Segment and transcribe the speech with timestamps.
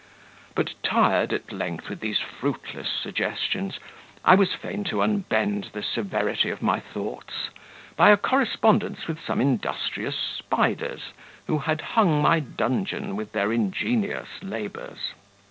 [0.55, 3.77] But tired, at length, with these fruitless suggestions,
[4.25, 7.51] I was fain to unbend the severity of my thoughts
[7.95, 11.13] by a correspondence with some industrious spiders,
[11.45, 15.11] who had hung my dungeon with their ingenious labours.